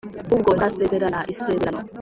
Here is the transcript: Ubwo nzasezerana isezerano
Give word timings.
Ubwo 0.35 0.49
nzasezerana 0.57 1.19
isezerano 1.33 1.83